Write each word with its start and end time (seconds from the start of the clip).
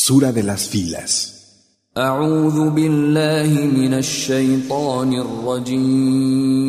Sura 0.00 0.32
de 0.32 0.42
las 0.42 0.68
filas. 0.68 1.32
أعوذ 1.96 2.70
بالله 2.70 3.48
من 3.72 3.94
الشيطان 3.94 5.14
الرجيم 5.14 6.66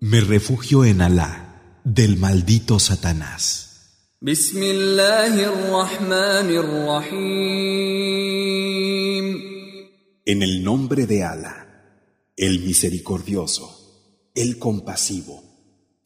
Me 0.00 0.20
refugio 0.20 0.84
en 0.84 1.00
Alá, 1.02 1.80
del 1.84 2.16
maldito 2.18 2.78
Satanás. 2.78 3.68
بسم 4.22 4.62
الله 4.62 5.44
الرحمن 5.44 6.50
الرحيم 6.62 7.72
En 10.24 10.42
el 10.42 10.62
nombre 10.62 11.06
de 11.06 11.24
Alá, 11.24 11.66
el 12.36 12.60
misericordioso, 12.60 14.30
el 14.36 14.58
compasivo. 14.60 15.45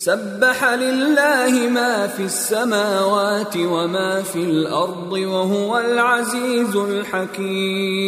سبح 0.01 0.57
لله 0.63 1.69
ما 1.69 2.07
في 2.07 2.23
السماوات 2.23 3.57
وما 3.57 4.23
في 4.23 4.43
الأرض 4.43 5.11
وهو 5.11 5.79
العزيز 5.79 6.75
الحكيم. 6.75 8.01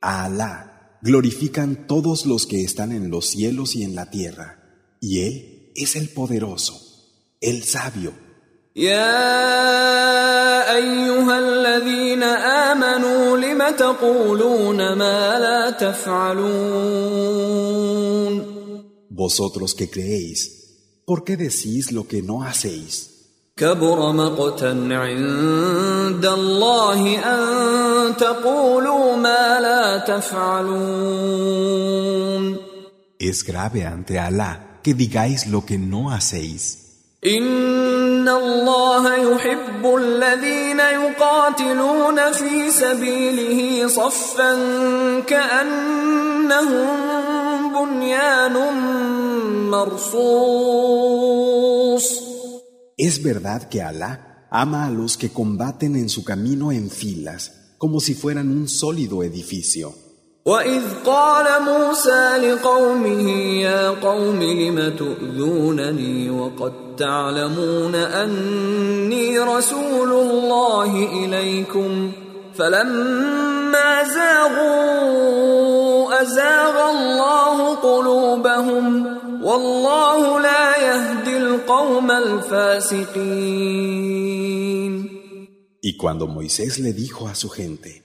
Alá. 0.00 0.70
Glorifican 1.02 1.88
todos 1.88 2.24
los 2.24 2.46
que 2.46 2.62
están 2.62 2.92
en 2.92 3.10
los 3.10 3.26
cielos 3.26 3.74
y 3.74 3.82
en 3.82 3.96
la 3.96 4.06
tierra, 4.10 4.58
y 5.00 5.20
Él 5.26 5.34
es 5.74 5.96
el 5.96 6.08
poderoso, 6.08 6.74
el 7.40 7.64
sabio. 7.64 8.12
يا 8.76 9.14
أيها 10.76 11.38
الذين 11.38 12.22
آمنوا 12.22 13.36
لم 13.36 13.76
تقولون 13.76 14.92
ما 14.92 15.38
لا 15.38 15.70
تفعلون؟ 15.70 17.24
Vosotros 19.13 19.73
que 19.73 19.89
creéis, 19.89 20.39
¿por 21.05 21.23
qué 21.23 21.37
decís 21.37 21.91
lo 21.91 22.07
que 22.07 22.21
no 22.21 22.43
hacéis? 22.43 23.09
كبر 23.59 24.11
مقتا 24.11 24.71
عند 24.91 26.25
الله 26.25 27.19
أن 27.19 28.17
تقولوا 28.17 29.15
ما 29.15 29.59
لا 29.59 29.97
تفعلون 29.97 31.49
Es 33.21 33.43
grave 33.43 33.85
ante 33.85 34.17
Alá 34.17 34.79
que 34.81 34.93
digáis 34.93 35.45
lo 35.47 35.65
que 35.65 35.77
no 35.77 36.09
hacéis. 36.09 36.82
إن 37.25 38.29
الله 38.29 39.15
يحب 39.15 39.95
الذين 39.95 40.79
يقاتلون 40.79 42.31
في 42.31 42.71
سبيله 42.71 43.87
صفا 43.87 44.53
كأنهم 45.27 46.97
بنيان 47.73 48.55
مرصوص 49.69 50.99
Es 52.97 53.23
verdad 53.23 53.69
que 53.69 53.81
Alá 53.81 54.45
ama 54.49 54.85
a 54.85 54.89
los 54.89 55.17
que 55.17 55.29
combaten 55.29 55.95
en 55.95 56.09
su 56.09 56.23
camino 56.25 56.71
en 56.71 56.89
filas, 56.89 57.73
como 57.77 57.99
si 57.99 58.13
fueran 58.13 58.49
un 58.49 58.67
sólido 58.67 59.23
edificio. 59.23 59.93
وإذ 60.46 60.82
قال 61.06 61.62
موسى 61.62 62.36
لقومه 62.36 63.30
يا 63.62 63.88
قوم 63.88 64.42
لم 64.42 64.96
تؤذونني 64.98 66.30
وقد 66.30 66.72
تعلمون 66.98 67.94
أني 67.94 69.38
رسول 69.38 70.12
الله 70.12 71.08
إليكم 71.24 72.12
فلما 72.54 74.04
زاغوا 74.04 76.22
أزاغ 76.22 76.90
الله 76.90 77.74
قلوبهم 77.74 79.06
والله 79.42 80.40
لا 80.40 80.76
يهدي 80.76 81.36
القوم 81.36 82.10
الفاسقين 82.10 83.14
Y 85.82 85.96
cuando 85.98 86.26
Moisés 86.26 86.78
le 86.78 86.94
dijo 86.94 87.28
a 87.28 87.34
su 87.34 87.50
gente, 87.50 88.02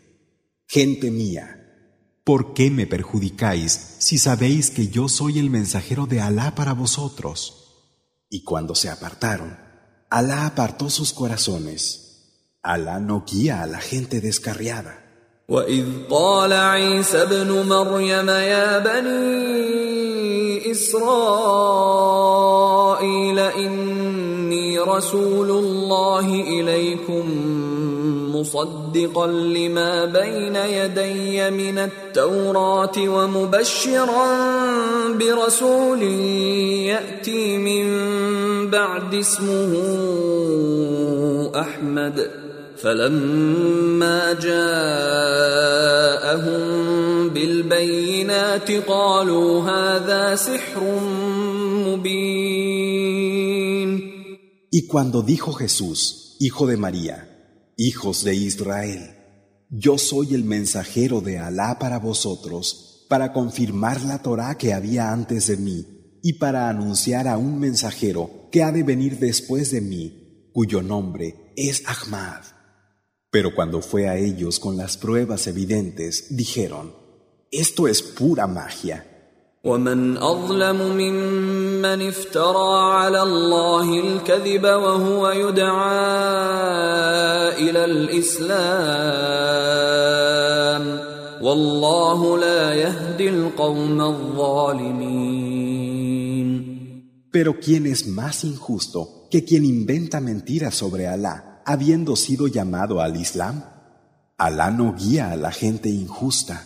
Gente 0.68 1.12
mía, 1.12 1.60
¿por 2.29 2.55
qué 2.55 2.71
me 2.71 2.87
perjudicáis 2.87 3.97
si 3.99 4.19
sabéis 4.19 4.71
que 4.71 4.89
yo 4.89 5.09
soy 5.09 5.39
el 5.39 5.51
mensajero 5.51 6.07
de 6.07 6.21
Alá 6.21 6.55
para 6.55 6.73
vosotros? 6.73 7.39
Y 8.31 8.43
cuando 8.45 8.75
se 8.75 8.89
apartaron, 8.89 9.57
Alá 10.11 10.47
apartó 10.47 10.91
sus 10.91 11.13
corazones. 11.13 12.01
Alá 12.63 12.99
no 12.99 13.25
guía 13.27 13.63
a 13.63 13.67
la 13.67 13.81
gente 13.81 14.21
descarriada. 14.21 15.05
وإذ 15.49 15.87
قال 16.11 16.53
عيسى 16.53 17.23
ابن 17.23 17.69
مريم 17.69 18.29
يا 18.29 18.79
بني 18.79 20.71
إسرائيل 20.73 20.99
إني 23.39 24.79
رسول 24.79 25.51
الله 25.51 26.35
إليكم 26.35 27.25
مصدقا 28.40 29.28
لما 29.28 30.06
بين 30.06 30.56
يدي 30.56 31.50
من 31.50 31.78
التوراة 31.78 32.98
ومبشرا 32.98 34.28
برسول 35.14 36.04
يأتي 36.92 37.58
من 37.58 37.86
بعد 38.70 39.16
اسمه 39.16 39.74
أحمد. 41.56 42.32
فلما 42.80 44.34
جاءهم 44.34 44.80
بالبينات 47.30 48.72
قالوا 48.72 49.64
هذا 49.64 50.36
سحر 50.36 51.00
مبين. 51.86 52.80
Y 54.72 54.88
cuando 54.88 55.22
dijo 55.22 55.52
Jesús, 55.54 56.36
hijo 56.40 56.68
de 56.68 56.78
María, 56.78 57.39
hijos 57.80 58.26
de 58.26 58.36
Israel, 58.36 59.16
yo 59.70 59.98
soy 59.98 60.36
el 60.36 60.44
mensajero 60.44 61.22
de 61.22 61.38
Alá 61.38 61.80
para 61.80 61.98
vosotros, 61.98 63.06
para 63.08 63.32
confirmar 63.32 64.02
la 64.02 64.22
Torá 64.22 64.58
que 64.58 64.74
había 64.74 65.14
antes 65.14 65.48
de 65.48 65.56
mí, 65.56 66.20
y 66.22 66.34
para 66.34 66.70
anunciar 66.70 67.30
a 67.30 67.38
un 67.38 67.58
mensajero 67.58 68.50
que 68.52 68.64
ha 68.64 68.74
de 68.74 68.84
venir 68.84 69.18
después 69.18 69.72
de 69.72 69.80
mí, 69.80 70.50
cuyo 70.52 70.82
nombre 70.82 71.54
es 71.56 71.84
Ahmad. 71.86 72.42
Pero 73.32 73.56
cuando 73.56 73.82
fue 73.82 74.10
a 74.10 74.18
ellos 74.18 74.60
con 74.60 74.76
las 74.76 74.98
pruebas 74.98 75.48
evidentes, 75.48 76.36
dijeron, 76.36 76.94
esto 77.50 77.88
es 77.88 78.02
pura 78.02 78.46
magia. 78.46 79.19
ومن 79.65 80.17
اظلم 80.17 80.77
ممن 80.77 82.09
افترى 82.09 82.93
على 82.93 83.23
الله 83.23 84.01
الكذب 84.01 84.65
وهو 84.65 85.31
يدعى 85.31 86.05
الى 87.65 87.85
الاسلام 87.85 88.55
والله 91.43 92.39
لا 92.39 92.75
يهدي 92.75 93.29
القوم 93.29 94.01
الظالمين 94.01 95.55
Pero 97.35 97.59
¿quién 97.59 97.87
es 97.87 98.07
más 98.07 98.45
injusto 98.45 99.27
que 99.29 99.45
quien 99.45 99.65
inventa 99.65 100.21
mentiras 100.21 100.77
sobre 100.77 101.09
Alá, 101.09 101.63
habiendo 101.67 102.15
sido 102.15 102.47
llamado 102.47 103.01
al 103.01 103.17
Islam? 103.17 103.65
Alá 104.39 104.71
no 104.71 104.95
guía 104.95 105.33
a 105.33 105.37
la 105.37 105.51
gente 105.51 105.89
injusta. 105.89 106.65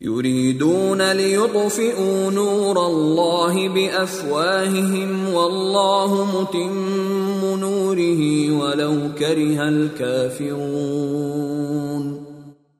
يريدون 0.00 1.12
ليطفئوا 1.12 2.30
نور 2.30 2.86
الله 2.86 3.68
بافواههم 3.68 5.28
والله 5.34 6.40
متم 6.40 7.60
نوره 7.60 8.50
ولو 8.52 9.14
كره 9.14 9.68
الكافرون 9.68 11.06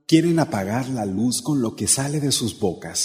Quieren 0.09 0.39
apagar 0.39 0.89
la 0.89 1.05
luz 1.05 1.43
con 1.43 1.61
lo 1.61 1.75
que 1.75 1.89
sale 1.89 2.21
de 2.21 2.31
sus 2.31 2.61
bocas, 2.61 2.99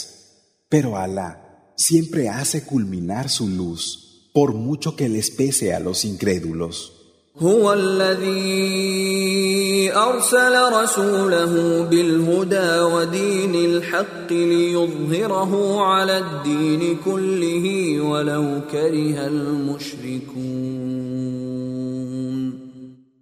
pero 0.70 0.98
Alá 0.98 1.74
siempre 1.76 2.30
hace 2.30 2.64
culminar 2.64 3.28
su 3.28 3.48
luz, 3.48 4.30
por 4.36 4.54
mucho 4.54 4.96
que 4.96 5.10
les 5.10 5.32
pese 5.32 5.74
a 5.74 5.80
los 5.80 6.06
incrédulos. 6.06 6.95
هو 7.38 7.74
الذي 7.74 9.12
ارسل 9.96 10.74
رسوله 10.74 11.84
بالهدى 11.84 12.80
ودين 12.80 13.56
الحق 13.56 14.32
ليظهره 14.32 15.82
على 15.82 16.18
الدين 16.18 16.98
كله 17.06 18.00
ولو 18.02 18.62
كره 18.72 19.28
المشركون 19.28 20.82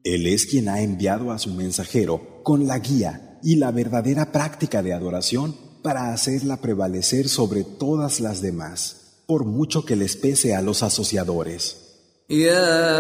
Él 0.04 0.26
es 0.26 0.46
quien 0.48 0.70
ha 0.70 0.82
enviado 0.82 1.32
a 1.32 1.38
su 1.38 1.54
mensajero 1.54 2.42
con 2.42 2.66
la 2.66 2.80
guía 2.80 3.38
y 3.44 3.58
la 3.58 3.72
verdadera 3.72 4.32
práctica 4.32 4.82
de 4.82 4.94
adoración 4.94 5.56
para 5.84 6.14
hacerla 6.14 6.58
prevalecer 6.58 7.30
sobre 7.30 7.64
todas 7.64 8.20
las 8.20 8.42
demás, 8.42 9.24
por 9.28 9.46
mucho 9.46 9.86
que 9.86 9.96
les 9.96 10.16
pese 10.16 10.56
a 10.56 10.62
los 10.64 10.82
asociadores. 10.82 11.83
يا 12.30 13.00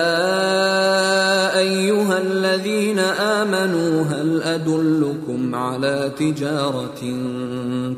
ايها 1.59 2.21
الذين 2.21 3.00
امنوا 3.00 4.03
هل 4.03 4.41
ادلكم 4.41 5.56
على 5.56 6.13
تجاره 6.17 7.01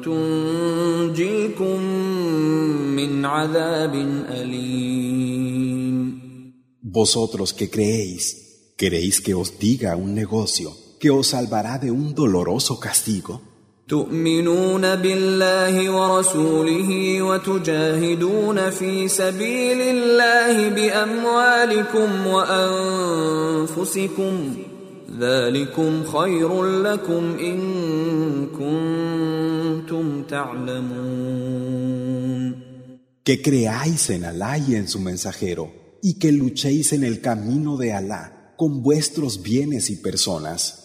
تنجيكم 0.06 1.82
من 2.96 3.26
عذاب 3.26 3.96
اليم 4.30 5.42
Vosotros 6.84 7.54
que 7.54 7.70
creéis, 7.70 8.24
¿Queréis 8.82 9.22
que 9.22 9.36
os 9.36 9.60
diga 9.60 9.96
un 9.96 10.16
negocio 10.16 10.76
que 11.00 11.12
os 11.12 11.28
salvará 11.28 11.78
de 11.78 11.92
un 11.92 12.16
doloroso 12.16 12.80
castigo? 12.80 13.40
تؤمنون 13.92 14.96
بالله 14.96 15.90
ورسوله 15.90 17.22
وتجاهدون 17.22 18.70
في 18.70 19.08
سبيل 19.08 19.82
الله 19.82 20.70
باموالكم 20.70 22.28
وانفسكم 23.48 24.34
ذلكم 25.20 26.04
خير 26.04 26.64
لكم 26.64 27.38
ان 27.40 27.60
كنتم 28.48 30.24
تعلمون 30.24 31.82
Que 33.24 33.36
creáis 33.42 34.10
en 34.10 34.26
Alá 34.26 34.58
y 34.58 34.76
en 34.76 34.88
su 34.88 35.00
mensajero 35.00 35.66
y 36.02 36.18
que 36.18 36.32
luchéis 36.32 36.92
en 36.94 37.04
el 37.04 37.22
camino 37.22 37.78
de 37.78 37.94
Alá 37.94 38.54
con 38.58 38.82
vuestros 38.82 39.44
bienes 39.44 39.90
y 39.92 39.98
personas. 39.98 40.85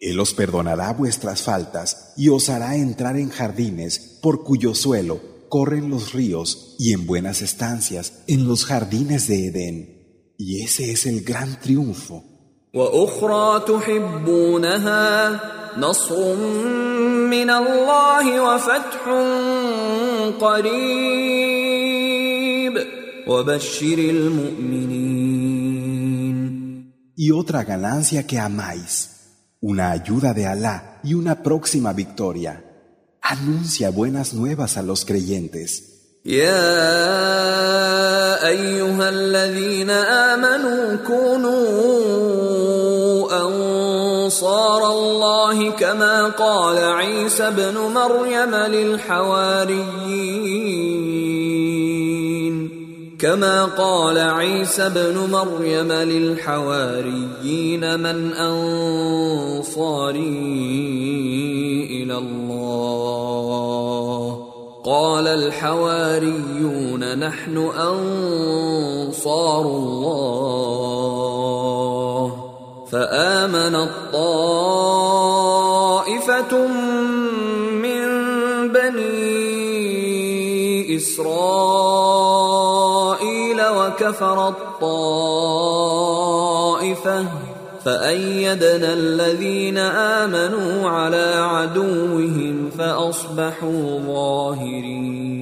Él 0.00 0.18
os 0.18 0.32
perdonará 0.32 0.94
vuestras 0.94 1.42
faltas 1.42 2.14
y 2.16 2.30
os 2.30 2.48
hará 2.48 2.74
entrar 2.74 3.18
en 3.18 3.28
jardines 3.28 4.18
por 4.22 4.42
cuyo 4.42 4.74
suelo 4.74 5.20
corren 5.50 5.90
los 5.90 6.14
ríos 6.14 6.74
y 6.78 6.94
en 6.94 7.06
buenas 7.06 7.42
estancias 7.42 8.22
en 8.26 8.48
los 8.48 8.64
jardines 8.64 9.28
de 9.28 9.48
Edén. 9.48 10.34
Y 10.38 10.62
ese 10.62 10.90
es 10.90 11.04
el 11.04 11.22
gran 11.22 11.60
triunfo. 11.60 12.24
Y 27.16 27.30
otra 27.32 27.64
ganancia 27.64 28.26
que 28.26 28.38
amáis 28.38 29.19
una 29.61 29.91
ayuda 29.91 30.33
de 30.33 30.47
Alá 30.47 30.99
y 31.03 31.13
una 31.13 31.43
próxima 31.43 31.93
victoria. 31.93 32.63
Anuncia 33.21 33.89
buenas 33.89 34.33
nuevas 34.33 34.77
a 34.77 34.81
los 34.83 35.05
creyentes. 35.05 35.95
يا 36.25 36.57
ايها 38.47 39.09
الذين 39.09 39.89
امنوا 39.89 40.95
كونوا 41.07 41.55
انصار 43.41 44.91
الله 44.91 45.71
كما 45.71 46.27
قال 46.27 46.77
عيسى 46.77 47.47
ابن 47.47 47.77
مريم 47.77 48.55
للحواريين 48.55 50.25
كما 53.20 53.64
قال 53.64 54.18
عيسى 54.18 54.86
ابن 54.86 55.30
مريم 55.30 55.92
للحواريين 55.92 57.20
من 58.00 58.32
أنصاري 58.32 59.60
إلى 61.90 62.18
الله. 62.18 63.20
قال 64.84 65.26
الحواريون 65.26 67.18
نحن 67.18 67.56
أنصار 67.78 69.60
الله. 69.60 70.70
فامنت 72.92 73.90
طائفه 74.12 74.46
من 77.72 78.08
بني 78.72 79.40
إسرائيل 80.96 81.89
وكفرت 83.99 84.55
طائفه 84.81 85.55
فأيدنا 87.85 88.93
الذين 88.93 89.77
آمنوا 89.77 90.89
على 90.89 91.33
عدوهم 91.35 92.69
فأصبحوا 92.69 93.99
ظاهرين 93.99 95.35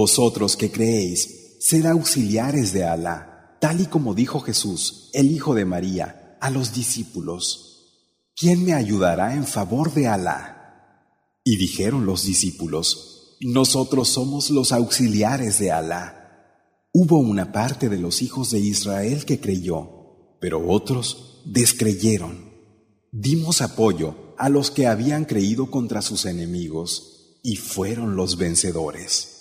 Vosotros 0.00 0.54
que 0.56 0.70
creéis, 0.70 1.58
ser 1.58 1.86
auxiliares 1.88 2.72
de 2.72 2.84
Alá, 2.84 3.56
tal 3.60 3.80
y 3.80 3.86
como 3.86 4.14
dijo 4.14 4.38
Jesús, 4.38 5.10
el 5.12 5.32
Hijo 5.32 5.56
de 5.56 5.64
María, 5.64 6.36
a 6.40 6.50
los 6.50 6.72
discípulos. 6.72 7.68
¿Quién 8.36 8.64
me 8.64 8.74
ayudará 8.74 9.34
en 9.34 9.44
favor 9.44 9.92
de 9.92 10.06
Alá? 10.06 11.42
Y 11.42 11.56
dijeron 11.56 12.06
los 12.06 12.22
discípulos, 12.22 13.11
nosotros 13.43 14.09
somos 14.09 14.49
los 14.49 14.71
auxiliares 14.71 15.59
de 15.59 15.71
Alá. 15.71 16.19
Hubo 16.93 17.17
una 17.17 17.51
parte 17.51 17.89
de 17.89 17.97
los 17.97 18.21
hijos 18.21 18.51
de 18.51 18.59
Israel 18.59 19.25
que 19.25 19.39
creyó, 19.39 20.37
pero 20.39 20.69
otros 20.69 21.41
descreyeron. 21.45 22.53
Dimos 23.11 23.61
apoyo 23.61 24.15
a 24.37 24.49
los 24.49 24.71
que 24.71 24.87
habían 24.87 25.25
creído 25.25 25.71
contra 25.71 26.01
sus 26.01 26.25
enemigos 26.25 27.39
y 27.43 27.55
fueron 27.57 28.15
los 28.15 28.37
vencedores. 28.37 29.32